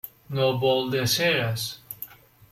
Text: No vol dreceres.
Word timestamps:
No 0.37 0.45
vol 0.63 0.89
dreceres. 0.95 1.67